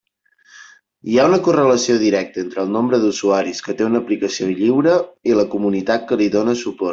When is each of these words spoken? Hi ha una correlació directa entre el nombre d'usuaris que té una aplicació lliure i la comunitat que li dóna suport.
Hi 1.11 1.17
ha 1.19 1.25
una 1.31 1.37
correlació 1.47 1.97
directa 2.03 2.41
entre 2.45 2.63
el 2.63 2.71
nombre 2.77 2.99
d'usuaris 3.03 3.61
que 3.67 3.77
té 3.83 3.87
una 3.89 4.03
aplicació 4.05 4.49
lliure 4.55 4.97
i 5.33 5.37
la 5.43 5.47
comunitat 5.53 6.09
que 6.13 6.19
li 6.25 6.31
dóna 6.39 6.57
suport. 6.65 6.89